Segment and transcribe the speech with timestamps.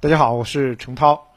[0.00, 1.32] 大家好，我是程涛。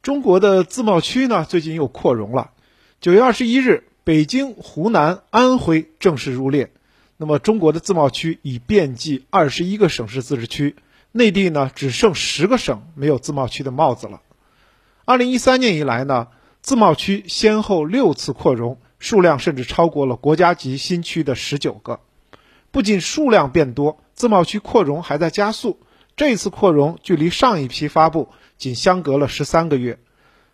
[0.00, 2.52] 中国的自贸区呢，最近又扩容了。
[3.00, 6.70] 九月二十一日，北京、湖南、安徽正式入列。
[7.16, 10.76] 那么，中国的自贸区已遍及二十一个省市自治区，
[11.10, 14.20] 内地呢只剩十个省没有自贸区的帽子了。
[15.04, 16.28] 二零一三年以来呢，
[16.62, 21.98] 自贸区先后六次扩容，数量甚至超过了国家级新区的十九个。
[22.70, 25.80] 不仅数量变多，自贸区扩容还在加速。
[26.16, 29.98] 这次扩容距离上一批发布仅相隔了十三个月，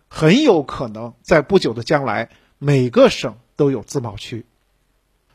[0.07, 4.45] 很有可能在不久的将来，每个省都有自贸区。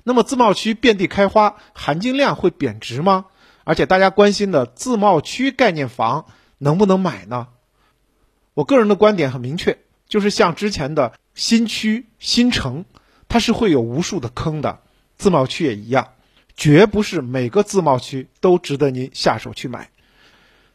[0.03, 3.27] 那么，自贸区遍地开花，含金量会贬值吗？
[3.65, 6.27] 而且大家关心的自贸区概念房
[6.59, 7.49] 能不能买呢？
[8.55, 12.85] 我个人的观点很明确，就是像之前的新区、新城，
[13.29, 14.81] 它是会有无数的坑的，
[15.17, 16.13] 自贸区也一样，
[16.57, 19.91] 绝不是每个自贸区都值得您下手去买。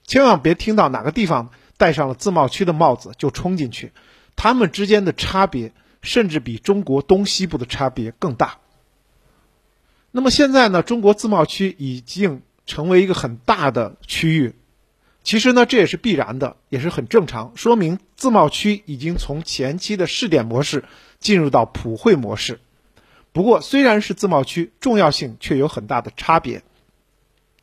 [0.05, 3.91] 千万别听到哪个地方戴上了自贸区的帽子就冲进去，
[4.35, 8.57] 他们之间的差别甚至比中国东西部的差别更大。
[10.11, 14.55] 那么现在呢，中国自贸区已经成为一个很大的区域，
[15.23, 20.83] 其实呢这也是必然的，也是很正常，说明自贸区已经从前期的试点模式
[21.19, 22.59] 进入到普惠模式。
[23.31, 26.63] 不过虽然是自贸区，重要性却有很大的差别。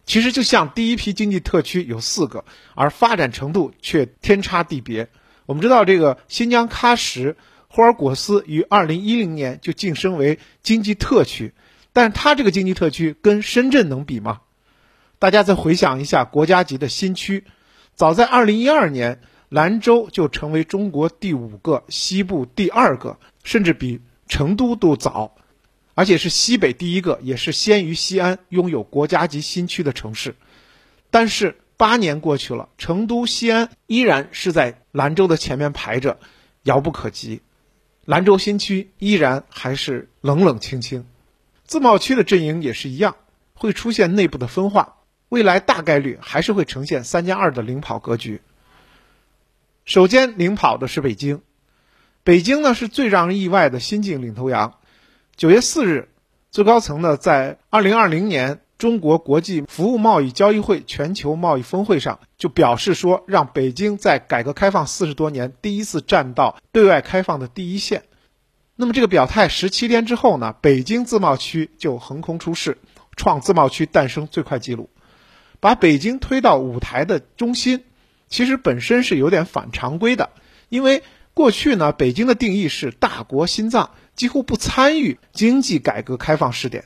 [0.09, 2.43] 其实就像第一批经济特区有四个，
[2.75, 5.11] 而发展程度却天差地别。
[5.45, 7.37] 我们知道，这个新疆喀什、
[7.69, 11.53] 霍尔果斯于二零一零年就晋升为经济特区，
[11.93, 14.41] 但它这个经济特区跟深圳能比吗？
[15.19, 17.45] 大家再回想一下国家级的新区，
[17.95, 19.21] 早在二零一二年，
[19.51, 25.37] 兰州就成为中国第五个、西部第二个，甚至比成都都早。
[25.99, 30.37] 而且是西北第一个，也是先于西安拥有国家级新区的城市。
[31.11, 36.21] 但是八年过去了，成都、西安依然是在兰州的前面排着，
[36.63, 37.41] 遥不可及。
[38.05, 41.05] 兰州新区依然还是冷冷清清。
[41.65, 43.17] 自贸区的阵营也是一样，
[43.55, 44.99] 会出现内部的分化，
[45.29, 48.41] 未来大概率还是会呈现三加二的领跑格局。
[49.85, 51.43] 首先领跑的是北京，
[52.23, 54.78] 北京呢是最让人意外的新晋领头羊。
[55.39, 56.09] 九月四日，
[56.51, 68.03] 最高层呢在二零二零年中国国际服务贸易交易会全球贸易峰会上就表示说，让北京在改革开放四十多年第一次站到对外开放的第一线。
[68.75, 72.79] 那么这个表态十七天之后呢，北京自贸区就横空出世，
[73.15, 74.91] 创自贸区诞生最快纪录，
[75.61, 77.85] 把北京推到舞台的中心。
[78.27, 80.31] 其实本身是有点反常规的，
[80.69, 83.91] 因为过去呢，北京的定义是大国心脏。
[84.19, 86.85] 几乎不参与经济改革开放试点。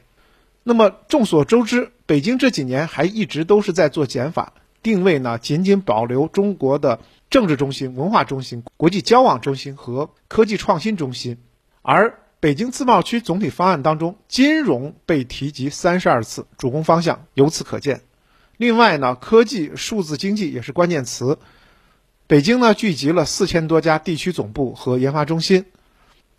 [0.62, 7.00] 那么众所周知，北京这几年还一直都是在做减法，定位呢仅仅保留中国的
[7.31, 11.38] 政治中心、文化中心、国际交往中心和科技创新中心。
[11.81, 18.03] 而北京自贸区总体方案当中，金融被提及三十二次，主攻方向由此可见。
[18.59, 21.38] 另外呢，科技、数字经济也是关键词。
[22.26, 25.64] 北京呢聚集了四千多家地区总部和研发中心。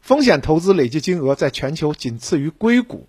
[0.03, 3.08] 风险投资累计金额在全球仅次于硅谷。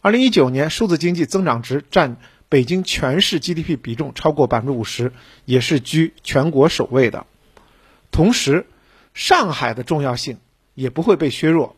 [0.00, 2.16] 二零一九年数字经济增长值占
[2.48, 5.12] 北京全市 GDP 比重超过百分之五十，
[5.44, 7.26] 也是居全国首位的。
[8.10, 8.64] 同时，
[9.12, 10.38] 上海的重要性
[10.72, 11.76] 也不会被削弱。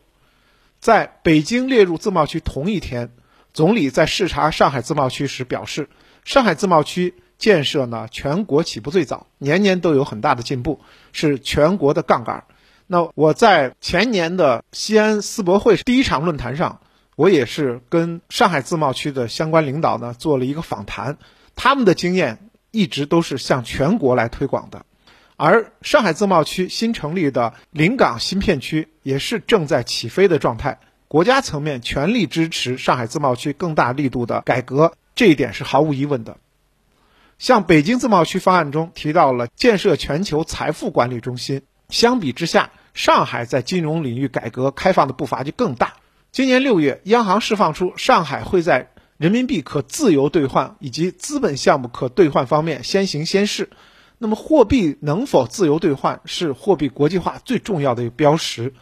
[0.79, 3.11] 在北京列入自贸区同一天，
[3.51, 5.89] 总理在视察上海自贸区时表示，
[6.23, 10.79] 上海自贸区建设呢全国起步最早，年年都有很大的进步，
[11.11, 12.45] 是全国的杠杆。
[12.89, 16.79] 那我在前年的西安世博会第一场论坛上，
[17.17, 21.17] 我也是跟上海自贸区的相关领导呢做了一个访谈，
[21.55, 24.85] 他们的经验一直都是向全国来推广的，
[25.35, 36.37] 而上海自贸区新成立的临港新片区也是正在起飞的状态，国家层面全力支持上海自贸区更大力度的改革，这一点是毫无疑问的。
[37.37, 41.63] 像北京自贸区方案中提到了建设全球财富管理中心。
[41.89, 45.93] 相比之下，上海在金融领域改革开放的步伐就更大。
[46.31, 53.69] 今年六月，央行释放出上海会在人民币可自由兑换以及资本项目可兑换方面先行先试。
[54.17, 58.73] 那么，货币能否自由兑换是货币国际化最重要的一个标识。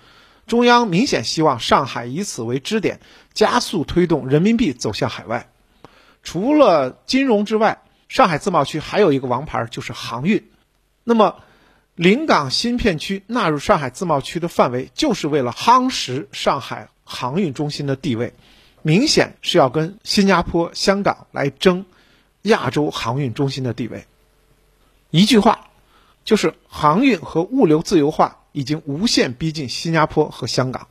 [0.48, 3.02] 中央明显希望上海以此为支点，
[3.34, 5.50] 加速推动人民币走向海外。
[6.24, 10.50] 除了金融之外，上海自贸区还有一个王牌，就是航运。
[11.04, 11.36] 那么，
[11.96, 18.34] 临港新片区纳入上海自贸区的范围，就是为了夯实上海航运中心的地位，
[18.82, 21.86] 明显是要跟新加坡、香港来争
[22.42, 24.06] 亚洲航运中心的地位。
[25.10, 25.70] 一句话，
[26.26, 30.88] 就是航运和物流自由化已经无限逼近新加坡和香港。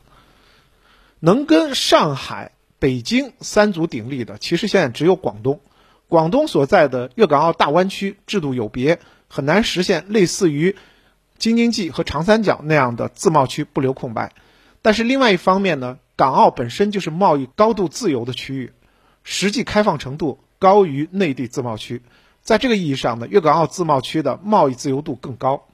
[1.21, 5.61] 能跟上海、北京三足鼎立的，其实现在只有广东。
[6.09, 10.77] 广东所在的粤港澳大湾区制度有别，很难实现类似于
[11.39, 14.33] 京津冀和长三角那样的自贸区不留空白。
[14.83, 18.73] 但是另外一方面呢，港澳本身就是贸易高度自由的区域，
[19.23, 22.03] 实际开放程度高于内地自贸区。
[22.43, 25.67] 在这个意义上呢，粤港澳自贸区的贸易自由度更高。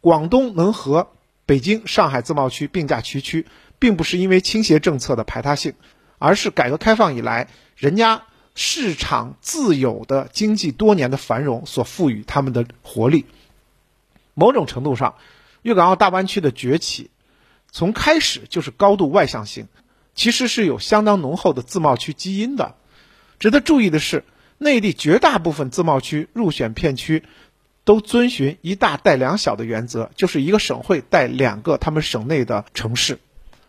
[0.00, 1.08] 广东能和
[1.46, 3.46] 北京、上海自贸区并驾齐驱，
[3.78, 5.74] 并不是因为倾斜政策的排他性，
[6.18, 8.22] 而是改革开放以来人家
[8.54, 13.26] 市场自有的经济多年的繁荣所赋予他们的活力。
[14.34, 15.16] 某种程度上，
[15.62, 17.10] 粤港澳大湾区的崛起。
[17.70, 19.66] 从开始就是高度外向性，
[20.14, 22.74] 其实是有相当浓厚的自贸区基因的。
[23.38, 24.24] 值得注意的是，
[24.58, 27.24] 内地绝大部分自贸区入选片区，
[27.84, 33.18] 都遵循一大带两小的原则，就是一个省会带两个他们省内的城市。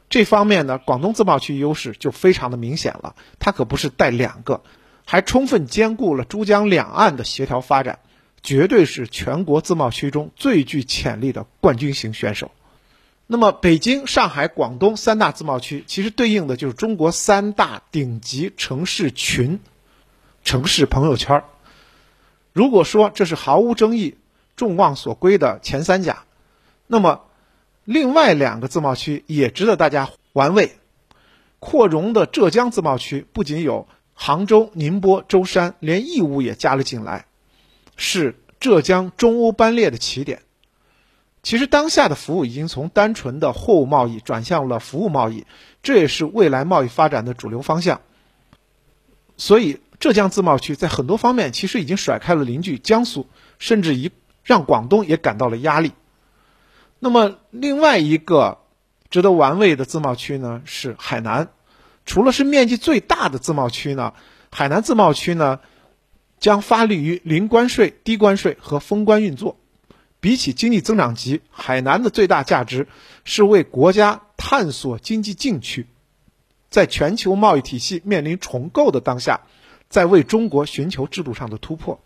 [0.09, 4.63] 这方面呢，广东自贸区优势就非常的明显了，它可不是带两个，
[5.05, 7.99] 还充分兼顾了珠江两岸的协调发展，
[8.43, 12.51] 绝对是全国自贸区中最具潜力的冠军型选手。
[13.25, 19.61] 那么，北京、上海、广东三大自贸区，其实对应的就是中国三大顶级城市群、
[20.43, 21.43] 城市朋友圈。
[22.51, 24.17] 如果说这是毫无争议、
[24.57, 26.25] 众望所归的前三甲，
[26.85, 27.21] 那么
[27.85, 30.75] 另外两个自贸区也值得大家玩味。
[31.59, 37.25] 扩容的浙江自贸区不仅有杭州、宁波、舟山，连义乌也加了进来，
[37.95, 40.41] 是浙江中欧班列的起点。
[41.41, 45.45] 其实，当下的服务已经从单纯的货物贸易转向了服务贸易，
[45.81, 47.99] 这也是未来贸易发展的主流方向。
[49.35, 53.27] 所以，浙江自贸区在很多方面其实已经甩开了邻居江苏，
[53.59, 54.11] 甚至一
[54.43, 55.91] 让广东也感到了压力。
[56.99, 58.59] 那么，另外一个
[59.09, 61.49] 值得玩味的自贸区呢是海南。
[62.05, 64.13] 除了是面积最大的自贸区呢，
[64.49, 65.59] 海南自贸区呢
[66.43, 69.57] 将发力于零关税、低关税和封关运作。
[70.19, 72.89] 比起经济增长极，海南的最大价值
[73.23, 75.87] 是为国家探索经济禁区，
[76.69, 79.39] 在全球贸易体系面临重构的当下，
[79.87, 82.01] 在为中国寻求制度上的突破。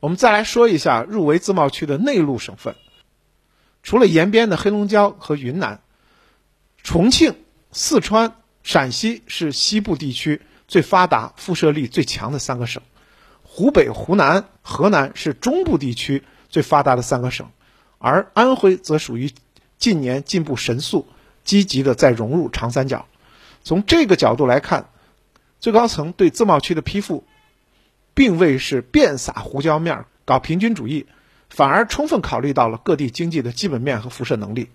[0.00, 2.74] 我们再来说一下入围自贸区的内陆省份，
[3.84, 5.80] 除了延边的黑龙江和云南，
[6.82, 7.36] 重庆、
[7.70, 12.82] 四川、陕西是西部地区最发达、辐射力最强的三个省，
[13.56, 16.22] 湖北、湖南、河南是中部地区。
[16.50, 17.48] 最发达的三个省，
[17.98, 19.32] 而安徽则属于
[19.78, 21.06] 近年进步神速、
[21.42, 23.06] 积极的在融入长三角。
[23.64, 24.90] 从这个角度来看，
[25.58, 27.24] 最高层对自贸区的批复，
[28.12, 31.06] 并未是遍撒胡椒面、搞平均主义，
[31.48, 34.68] 反而充分考虑到了各地经济的基本面和辐射能力。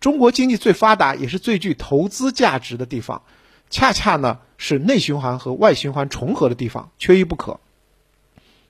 [0.00, 3.22] 中国经济最发达也是最具投资价值的地方，
[3.68, 7.60] 恰恰呢是内循环和外循环重合的地方，缺一不可。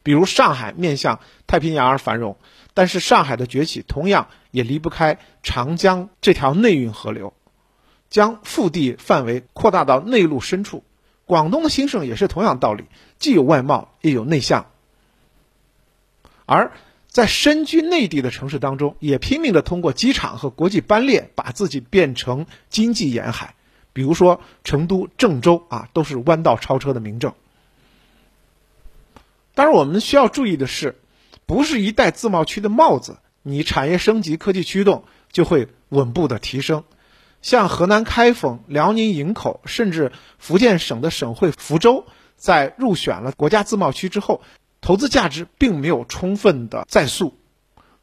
[0.07, 1.19] 比如上海面向
[1.49, 2.37] 太平洋而繁荣，
[2.75, 7.35] 但是上海的崛起同样也离不开长江这条内运河流，
[8.09, 10.85] 将腹地范围扩大到内陆深处。
[11.25, 12.85] 广东的兴盛也是同样道理，
[13.19, 14.67] 既有外贸也有内向。
[16.45, 16.71] 而
[17.09, 23.57] 在身居内地的城市当中，也拼命的通过机场和国际班列把自己变成经济沿海。
[23.93, 27.35] 比如说成都、郑州啊，都是弯道超车的明证。
[29.57, 31.01] 当然，我们需要注意的是，
[31.47, 36.85] 不是一戴自贸区的帽子，你产业升级、科技驱动就会稳步的提升。
[37.41, 42.05] 像河南开封、辽宁营口，甚至福建省的省会福州，
[42.37, 44.43] 在入选了国家自贸区之后，
[44.83, 47.35] 投资价值并没有充分的在塑。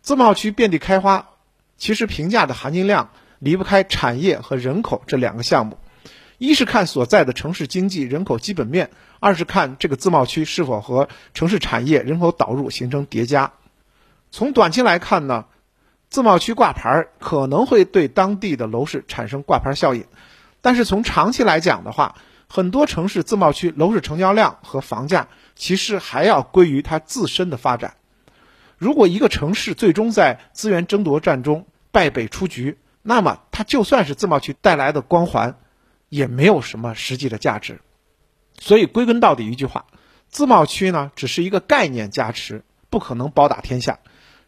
[0.02, 1.30] 自贸区遍地开花，
[1.78, 5.78] 其实评价的含金量离不开产业和人口这两个项目。
[6.44, 13.54] 一是看所在的城市经济人口基本面，二是看这个自贸区是否和城市产业人口导入形成叠加。
[14.30, 15.46] 从短期来看呢，
[16.10, 20.04] 自贸区挂牌可能会对当地的楼市产生挂牌效应，
[20.60, 22.16] 但是从长期来讲的话，
[22.50, 27.94] 很多城市自贸区楼市成交量和房价其实还要归于它自身的发展。
[28.78, 35.56] 如果一个城市最终在资源争夺战中败北出局，那么它就算是自贸区带来的光环。
[36.14, 37.82] 也没有什么实际的价值，
[38.60, 39.88] 所以归根到底一句话，
[40.30, 43.98] 自贸区呢只是一个概念加持，不可能包打天下。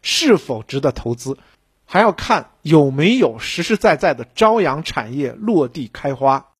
[0.00, 1.36] 是否值得投资，
[1.84, 6.46] 还要看有没有实实在在的朝阳产业落地开花。